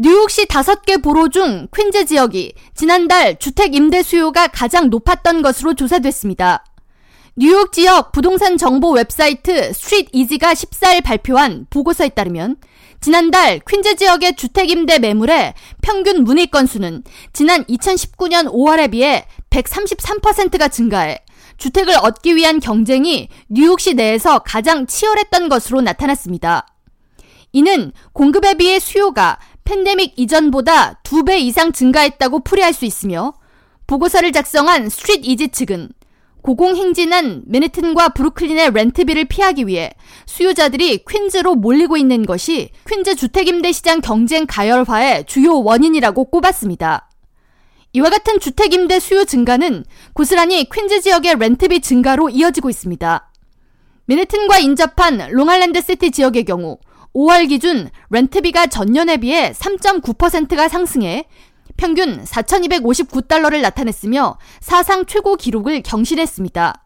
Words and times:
뉴욕시 0.00 0.46
다섯 0.46 0.82
개 0.82 0.98
borough 0.98 1.28
중 1.28 1.66
퀸즈 1.76 2.04
지역이 2.04 2.54
지난달 2.72 3.36
주택 3.36 3.74
임대 3.74 4.04
수요가 4.04 4.46
가장 4.46 4.90
높았던 4.90 5.42
것으로 5.42 5.74
조사됐습니다. 5.74 6.64
뉴욕 7.34 7.72
지역 7.72 8.12
부동산 8.12 8.56
정보 8.56 8.92
웹사이트 8.92 9.72
StreetEasy가 9.72 10.54
14일 10.54 11.02
발표한 11.02 11.66
보고서에 11.68 12.10
따르면 12.10 12.58
지난달 13.00 13.58
퀸즈 13.68 13.96
지역의 13.96 14.36
주택 14.36 14.70
임대 14.70 15.00
매물의 15.00 15.54
평균 15.82 16.22
문의 16.22 16.46
건수는 16.46 17.02
지난 17.32 17.64
2019년 17.64 18.52
5월에 18.52 18.92
비해 18.92 19.26
133%가 19.50 20.68
증가해 20.68 21.18
주택을 21.56 21.96
얻기 21.96 22.36
위한 22.36 22.60
경쟁이 22.60 23.30
뉴욕시 23.48 23.94
내에서 23.94 24.38
가장 24.38 24.86
치열했던 24.86 25.48
것으로 25.48 25.80
나타났습니다. 25.80 26.68
이는 27.52 27.92
공급에 28.12 28.54
비해 28.54 28.78
수요가 28.78 29.38
팬데믹 29.68 30.14
이전보다 30.16 30.94
두배 31.02 31.40
이상 31.40 31.72
증가했다고 31.72 32.40
풀이할 32.40 32.72
수 32.72 32.86
있으며 32.86 33.34
보고서를 33.86 34.32
작성한 34.32 34.88
StreetEasy 34.88 35.48
측은 35.48 35.90
고공행진한 36.40 37.42
맨해튼과 37.44 38.10
브루클린의 38.10 38.70
렌트비를 38.70 39.26
피하기 39.26 39.66
위해 39.66 39.90
수요자들이 40.24 41.04
퀸즈로 41.06 41.54
몰리고 41.56 41.98
있는 41.98 42.24
것이 42.24 42.70
퀸즈 42.88 43.16
주택임대 43.16 43.72
시장 43.72 44.00
경쟁 44.00 44.46
가열화의 44.46 45.26
주요 45.26 45.62
원인이라고 45.62 46.24
꼽았습니다. 46.24 47.10
이와 47.92 48.08
같은 48.08 48.40
주택임대 48.40 49.00
수요 49.00 49.26
증가는 49.26 49.84
고스란히 50.14 50.66
퀸즈 50.70 51.02
지역의 51.02 51.34
렌트비 51.38 51.82
증가로 51.82 52.30
이어지고 52.30 52.70
있습니다. 52.70 53.32
맨해튼과 54.06 54.60
인접한 54.60 55.28
롱알랜드 55.30 55.82
시티 55.82 56.12
지역의 56.12 56.46
경우 56.46 56.78
5월 57.14 57.48
기준 57.48 57.90
렌트비가 58.10 58.66
전년에 58.66 59.18
비해 59.18 59.52
3.9%가 59.52 60.68
상승해 60.68 61.26
평균 61.76 62.24
4,259달러를 62.24 63.60
나타냈으며 63.60 64.38
사상 64.60 65.06
최고 65.06 65.36
기록을 65.36 65.82
경신했습니다. 65.82 66.84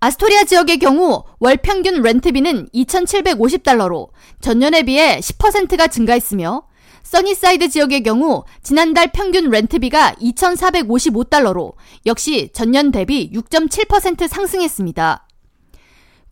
아스토리아 0.00 0.44
지역의 0.44 0.78
경우 0.78 1.24
월 1.38 1.56
평균 1.56 2.02
렌트비는 2.02 2.68
2,750달러로 2.68 4.08
전년에 4.40 4.82
비해 4.82 5.18
10%가 5.20 5.86
증가했으며 5.88 6.62
써니사이드 7.02 7.68
지역의 7.68 8.02
경우 8.02 8.44
지난달 8.62 9.12
평균 9.12 9.48
렌트비가 9.48 10.14
2,455달러로 10.14 11.74
역시 12.04 12.50
전년 12.52 12.90
대비 12.90 13.30
6.7% 13.32 14.26
상승했습니다. 14.26 15.25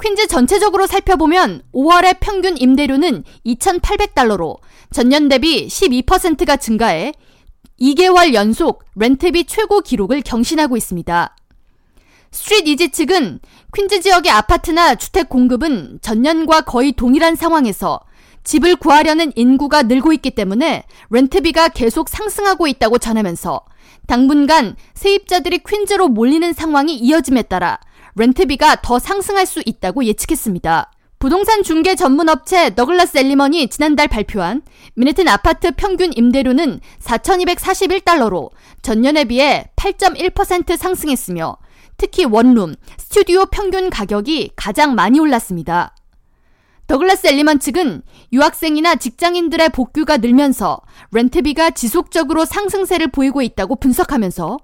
퀸즈 0.02 0.26
전체적으로 0.26 0.86
살펴보면 0.86 1.62
5월의 1.72 2.18
평균 2.20 2.56
임대료는 2.58 3.24
2,800달러로 3.46 4.58
전년 4.90 5.28
대비 5.28 5.66
12%가 5.68 6.56
증가해 6.56 7.12
2개월 7.80 8.34
연속 8.34 8.84
렌트비 8.96 9.44
최고 9.46 9.80
기록을 9.80 10.22
경신하고 10.22 10.76
있습니다. 10.76 11.36
StreetEasy 12.30 12.88
측은 12.90 13.40
퀸즈 13.74 14.00
지역의 14.00 14.30
아파트나 14.30 14.96
주택 14.96 15.28
공급은 15.28 16.00
전년과 16.02 16.62
거의 16.62 16.92
동일한 16.92 17.36
상황에서 17.36 18.00
집을 18.42 18.76
구하려는 18.76 19.32
인구가 19.36 19.82
늘고 19.82 20.12
있기 20.14 20.32
때문에 20.32 20.84
렌트비가 21.10 21.68
계속 21.68 22.08
상승하고 22.08 22.66
있다고 22.66 22.98
전하면서 22.98 23.64
당분간 24.06 24.76
세입자들이 24.94 25.60
퀸즈로 25.66 26.08
몰리는 26.08 26.52
상황이 26.52 26.96
이어짐에 26.96 27.42
따라 27.42 27.78
렌트비가 28.16 28.76
더 28.82 28.98
상승할 28.98 29.46
수 29.46 29.62
있다고 29.64 30.04
예측했습니다. 30.04 30.90
부동산 31.18 31.62
중개 31.62 31.94
전문 31.94 32.28
업체 32.28 32.70
너글라스 32.70 33.16
엘리먼이 33.16 33.68
지난달 33.68 34.08
발표한 34.08 34.60
미네튼 34.94 35.26
아파트 35.26 35.70
평균 35.72 36.12
임대료는 36.14 36.80
4,241달러로 37.00 38.50
전년에 38.82 39.24
비해 39.24 39.70
8.1% 39.76 40.76
상승했으며 40.76 41.56
특히 41.96 42.26
원룸, 42.26 42.74
스튜디오 42.98 43.46
평균 43.46 43.88
가격이 43.88 44.50
가장 44.54 44.94
많이 44.94 45.18
올랐습니다. 45.18 45.94
더글라스 46.86 47.28
엘리먼 47.28 47.58
측은 47.60 48.02
유학생이나 48.34 48.96
직장인들의 48.96 49.70
복귀가 49.70 50.18
늘면서 50.18 50.82
렌트비가 51.12 51.70
지속적으로 51.70 52.44
상승세를 52.44 53.08
보이고 53.08 53.40
있다고 53.40 53.76
분석하면서 53.76 54.58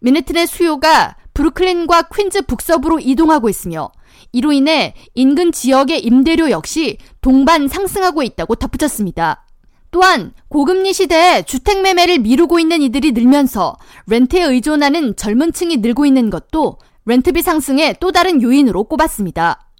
미네튼의 0.00 0.46
수요가 0.46 1.16
브루클린과 1.38 2.08
퀸즈 2.14 2.42
북서부로 2.42 2.98
이동하고 2.98 3.48
있으며 3.48 3.92
이로 4.32 4.50
인해 4.50 4.94
인근 5.14 5.52
지역의 5.52 6.04
임대료 6.04 6.50
역시 6.50 6.98
동반 7.20 7.68
상승하고 7.68 8.24
있다고 8.24 8.56
덧붙였습니다. 8.56 9.46
또한 9.92 10.32
고금리 10.48 10.92
시대에 10.92 11.42
주택 11.42 11.80
매매를 11.82 12.18
미루고 12.18 12.58
있는 12.58 12.82
이들이 12.82 13.12
늘면서 13.12 13.76
렌트에 14.08 14.42
의존하는 14.42 15.14
젊은 15.14 15.52
층이 15.52 15.76
늘고 15.76 16.06
있는 16.06 16.28
것도 16.28 16.78
렌트비 17.04 17.40
상승의 17.40 17.96
또 18.00 18.10
다른 18.10 18.42
요인으로 18.42 18.84
꼽았습니다. 18.84 19.70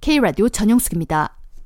K라디오 0.00 0.48
전영숙입니다. 0.48 1.33